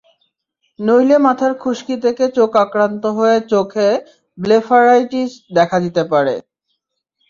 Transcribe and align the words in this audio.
নইলে 0.79 1.17
মাথার 1.25 1.53
খুশকি 1.61 1.95
থেকে 2.05 2.23
চোখ 2.37 2.51
আক্রান্ত 2.63 3.03
হয়ে 3.17 3.37
চোখে 3.51 3.87
ব্লেফারাইটিস 4.37 5.31
দেখা 5.57 5.77
দিতে 5.85 6.03
পারে। 6.11 6.35